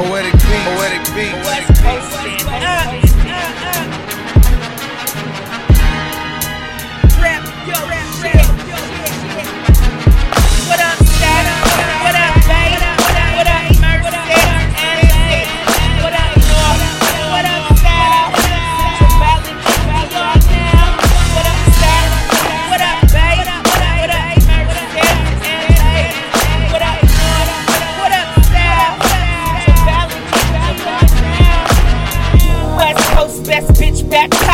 [0.00, 0.64] Poetic beat.
[0.64, 1.34] Poetic beat.
[1.44, 3.09] Poetic beat.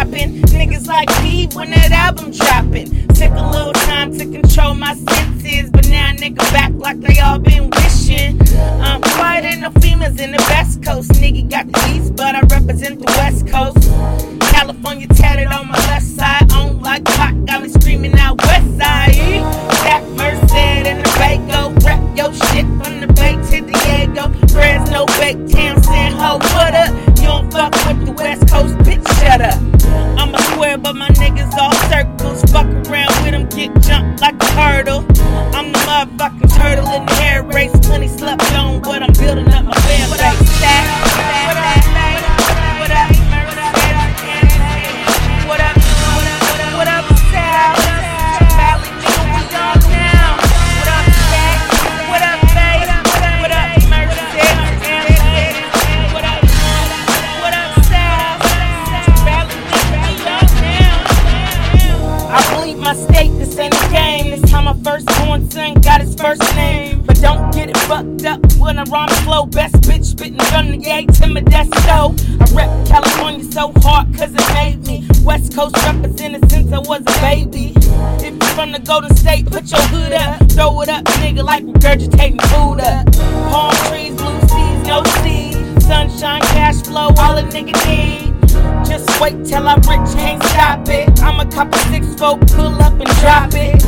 [0.00, 0.42] Popping.
[0.56, 3.06] Niggas like me when that album dropping.
[3.08, 7.38] Took a little time to control my senses, but now nigga back like they all
[7.38, 8.40] been wishing.
[8.80, 11.10] I'm quiet and no females in the West Coast.
[11.12, 13.90] Nigga got the East, but I represent the West Coast.
[14.52, 19.16] California tatted on my left side, on like pot, got me screaming out West Side.
[20.16, 25.82] Merced and the Bago, rap yo shit from the Bay to Diego, Fresno, Bake Town,
[25.82, 26.99] San Ho, what up?
[33.66, 35.04] Get jumped like a hurdle.
[35.54, 37.72] I'm the motherfucking turtle in the air race.
[37.86, 38.69] Plenty slept on,
[67.90, 69.46] fucked up when I rhyme slow.
[69.46, 72.14] Best bitch spitting from the gate to Modesto.
[72.40, 75.04] I rep California so hard cause it made me.
[75.24, 77.72] West Coast represented since I was a baby.
[78.24, 80.38] If you from the Golden State, put your hood up.
[80.52, 83.10] Throw it up, nigga, like regurgitating food up.
[83.50, 85.84] Palm trees, blue seas, no seeds.
[85.84, 88.30] Sunshine, cash flow, all a nigga need.
[88.86, 91.20] Just wait till I'm rich, can't stop it.
[91.22, 93.82] I'm a couple six folk, pull up and drop it.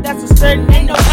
[0.00, 0.70] That's for certain.
[0.72, 1.11] Ain't no.